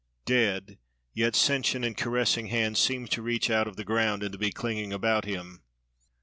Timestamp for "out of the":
3.51-3.83